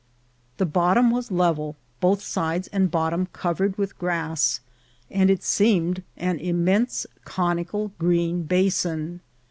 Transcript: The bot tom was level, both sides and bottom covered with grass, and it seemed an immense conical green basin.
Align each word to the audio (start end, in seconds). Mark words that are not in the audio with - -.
The 0.57 0.65
bot 0.65 0.95
tom 0.97 1.11
was 1.11 1.29
level, 1.29 1.75
both 1.99 2.23
sides 2.23 2.67
and 2.69 2.89
bottom 2.89 3.27
covered 3.33 3.77
with 3.77 3.99
grass, 3.99 4.59
and 5.11 5.29
it 5.29 5.43
seemed 5.43 6.01
an 6.17 6.39
immense 6.39 7.05
conical 7.23 7.89
green 7.99 8.41
basin. 8.41 9.21